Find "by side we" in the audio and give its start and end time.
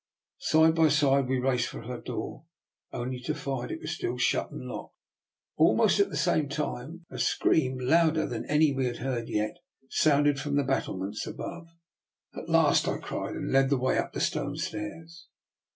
0.73-1.37